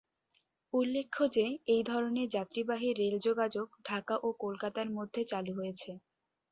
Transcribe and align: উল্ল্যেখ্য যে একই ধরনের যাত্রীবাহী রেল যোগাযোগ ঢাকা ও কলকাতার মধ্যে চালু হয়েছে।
উল্ল্যেখ্য 0.73 1.19
যে 1.29 1.45
একই 1.67 1.83
ধরনের 1.83 2.27
যাত্রীবাহী 2.29 2.89
রেল 2.93 3.15
যোগাযোগ 3.27 3.67
ঢাকা 3.85 4.15
ও 4.19 4.39
কলকাতার 4.43 4.87
মধ্যে 4.97 5.21
চালু 5.31 5.51
হয়েছে। 5.55 5.91